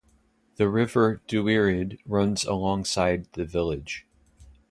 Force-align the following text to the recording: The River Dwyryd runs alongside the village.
The 0.55 0.67
River 0.67 1.21
Dwyryd 1.27 1.99
runs 2.07 2.43
alongside 2.43 3.27
the 3.33 3.45
village. 3.45 4.07